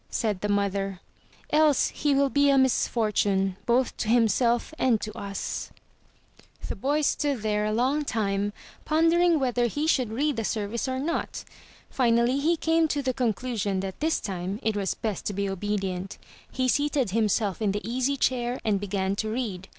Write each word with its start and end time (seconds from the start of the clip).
said 0.09 0.41
the 0.41 0.49
mother, 0.49 0.99
"else 1.51 1.89
he 1.89 2.15
will 2.15 2.31
be 2.31 2.49
a 2.49 2.57
misfortime, 2.57 3.55
both 3.67 3.95
to 3.97 4.07
himself 4.09 4.73
and 4.79 4.99
to 4.99 5.15
us." 5.15 5.69
409 6.59 6.63
MY 6.63 6.63
BOOK 6.63 6.63
HOUSE 6.63 6.69
The 6.69 6.75
boy 6.75 7.01
stood 7.03 7.43
there 7.43 7.65
a 7.65 7.71
long 7.71 8.03
time 8.03 8.51
pondering 8.83 9.39
whether 9.39 9.67
he 9.67 9.85
should 9.85 10.11
read 10.11 10.37
the 10.37 10.43
service 10.43 10.87
or 10.87 10.97
not. 10.97 11.43
Finally, 11.91 12.39
he 12.39 12.57
came 12.57 12.87
to 12.87 13.03
the 13.03 13.13
conclusion 13.13 13.81
that 13.81 13.99
this 13.99 14.19
time 14.19 14.59
it 14.63 14.75
was 14.75 14.95
best 14.95 15.27
to 15.27 15.33
be 15.33 15.47
obedient. 15.47 16.17
He 16.51 16.67
seated 16.67 17.11
himself 17.11 17.61
in 17.61 17.71
the 17.71 17.87
easy 17.87 18.17
chair, 18.17 18.59
and 18.65 18.79
began 18.79 19.15
to 19.17 19.29
read. 19.29 19.67